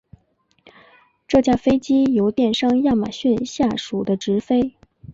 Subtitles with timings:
[1.27, 4.73] 这架飞机由电商亚马逊下属的执飞。